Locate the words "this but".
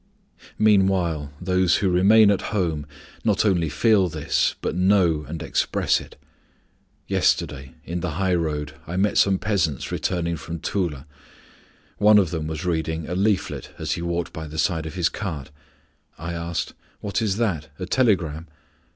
4.09-4.73